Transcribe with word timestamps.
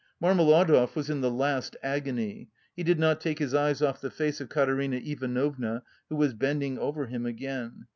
Marmeladov 0.19 0.95
was 0.95 1.11
in 1.11 1.21
the 1.21 1.29
last 1.29 1.77
agony; 1.83 2.49
he 2.75 2.81
did 2.81 2.97
not 2.97 3.21
take 3.21 3.37
his 3.37 3.53
eyes 3.53 3.83
off 3.83 4.01
the 4.01 4.09
face 4.09 4.41
of 4.41 4.49
Katerina 4.49 4.95
Ivanovna, 4.97 5.83
who 6.09 6.15
was 6.15 6.33
bending 6.33 6.79
over 6.79 7.05
him 7.05 7.27
again. 7.27 7.85